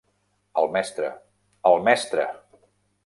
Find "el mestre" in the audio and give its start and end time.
0.61-1.11, 1.73-2.27